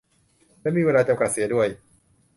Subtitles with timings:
[0.61, 1.67] และมีเวลาจำกัดเสียด้วย